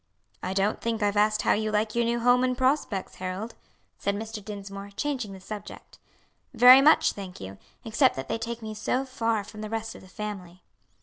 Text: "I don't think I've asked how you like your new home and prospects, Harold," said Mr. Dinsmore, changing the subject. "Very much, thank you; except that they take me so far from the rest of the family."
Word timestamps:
"I 0.41 0.53
don't 0.55 0.81
think 0.81 1.03
I've 1.03 1.15
asked 1.15 1.43
how 1.43 1.53
you 1.53 1.69
like 1.71 1.93
your 1.93 2.03
new 2.05 2.19
home 2.19 2.43
and 2.43 2.57
prospects, 2.57 3.17
Harold," 3.17 3.53
said 3.99 4.15
Mr. 4.15 4.43
Dinsmore, 4.43 4.89
changing 4.97 5.31
the 5.33 5.39
subject. 5.39 5.99
"Very 6.55 6.81
much, 6.81 7.11
thank 7.11 7.39
you; 7.39 7.59
except 7.85 8.15
that 8.15 8.27
they 8.27 8.39
take 8.39 8.63
me 8.63 8.73
so 8.73 9.05
far 9.05 9.43
from 9.43 9.61
the 9.61 9.69
rest 9.69 9.93
of 9.93 10.01
the 10.01 10.07
family." 10.07 10.63